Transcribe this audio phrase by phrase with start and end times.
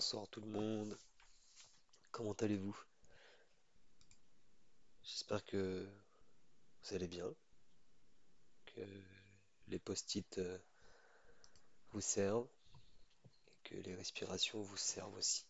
[0.00, 0.96] Bonsoir tout le monde,
[2.10, 2.74] comment allez-vous?
[5.04, 5.86] J'espère que
[6.82, 7.30] vous allez bien,
[8.64, 8.80] que
[9.68, 10.56] les post-it euh,
[11.92, 12.48] vous servent
[13.46, 15.44] et que les respirations vous servent aussi.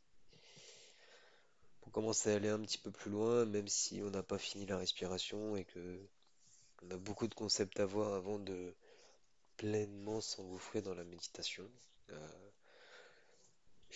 [1.80, 4.66] Pour commencer à aller un petit peu plus loin, même si on n'a pas fini
[4.66, 6.08] la respiration et que
[6.82, 8.74] on a beaucoup de concepts à voir avant de
[9.58, 11.70] pleinement s'engouffrer dans la méditation,
[12.08, 12.50] euh,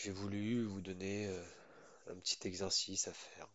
[0.04, 1.42] j'ai voulu vous donner euh,
[2.10, 3.48] un petit exercice à faire.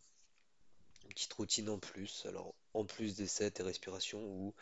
[1.04, 2.26] Une petite routine en plus.
[2.26, 4.56] Alors, en plus des 7 respirations ou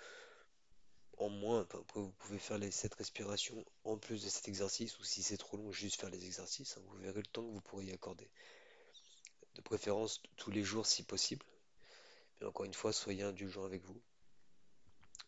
[1.17, 5.05] en moins, enfin, vous pouvez faire les 7 respirations en plus de cet exercice ou
[5.05, 6.75] si c'est trop long, juste faire les exercices.
[6.75, 8.29] hein, vous verrez le temps que vous pourrez y accorder.
[9.55, 11.45] De préférence tous les jours si possible.
[12.41, 14.01] Mais encore une fois, soyez indulgent avec vous.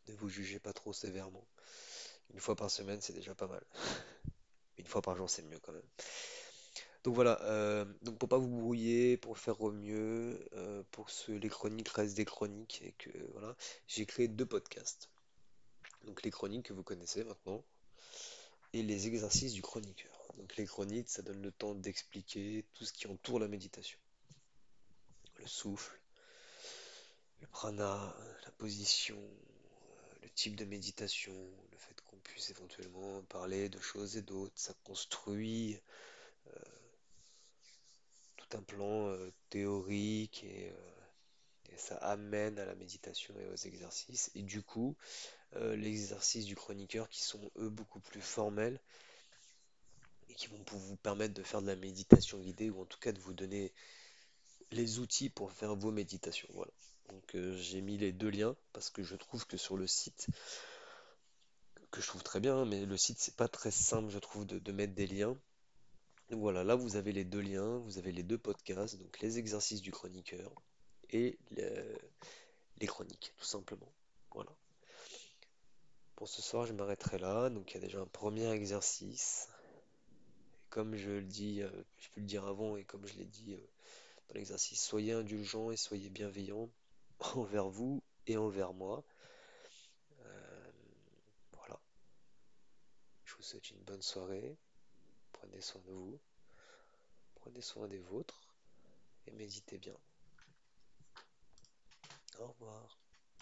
[0.10, 1.48] Ne vous jugez pas trop sévèrement.
[2.34, 3.64] Une fois par semaine, c'est déjà pas mal.
[4.78, 5.90] Une fois par jour, c'est mieux quand même.
[7.04, 11.32] Donc voilà, euh, donc pour pas vous brouiller, pour faire au mieux, euh, pour que
[11.32, 13.56] les chroniques restent des chroniques et que voilà,
[13.88, 15.10] j'ai créé deux podcasts.
[16.04, 17.64] Donc les chroniques que vous connaissez maintenant
[18.74, 20.12] et les exercices du chroniqueur.
[20.38, 24.00] Donc les chroniques, ça donne le temps d'expliquer tout ce qui entoure la méditation.
[25.38, 25.98] Le souffle,
[27.40, 28.14] le prana,
[28.44, 29.22] la position,
[30.22, 31.34] le type de méditation,
[31.72, 35.80] le fait qu'on puisse éventuellement parler de choses et d'autres, ça construit
[38.56, 44.32] un plan euh, théorique et, euh, et ça amène à la méditation et aux exercices.
[44.36, 44.96] Et du coup,
[45.56, 48.80] euh, les exercices du chroniqueur qui sont eux beaucoup plus formels
[50.30, 53.12] et qui vont vous permettre de faire de la méditation guidée ou en tout cas
[53.12, 53.74] de vous donner
[54.72, 56.50] les outils pour faire vos méditations.
[56.54, 56.72] Voilà.
[57.10, 60.28] Donc j'ai mis les deux liens parce que je trouve que sur le site,
[61.90, 64.72] que je trouve très bien, mais le site c'est pas très simple, je trouve, de
[64.72, 65.36] mettre des liens.
[66.32, 69.82] Voilà, là vous avez les deux liens, vous avez les deux podcasts, donc les exercices
[69.82, 70.52] du chroniqueur
[71.12, 71.98] et le-
[72.80, 73.92] les chroniques, tout simplement.
[74.34, 74.52] Voilà.
[76.16, 77.50] Pour ce soir, je m'arrêterai là.
[77.50, 79.50] Donc il y a déjà un premier exercice.
[80.70, 83.54] Comme je le dis, euh, je peux le dire avant et comme je l'ai dit
[83.54, 83.68] euh,
[84.30, 86.70] dans l'exercice, soyez indulgents et soyez bienveillants
[87.36, 89.04] envers vous et envers moi.
[90.22, 90.72] Euh,
[91.54, 91.80] voilà.
[93.26, 94.58] Je vous souhaite une bonne soirée.
[95.40, 96.20] Prenez soin de vous,
[97.36, 98.54] prenez soin des vôtres
[99.26, 99.96] et méditez bien.
[102.40, 102.99] Au revoir.